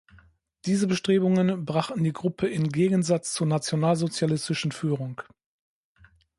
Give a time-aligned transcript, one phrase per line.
[0.65, 5.21] Diese Bestrebungen brachten die Gruppe in Gegensatz zur nationalsozialistischen Führung.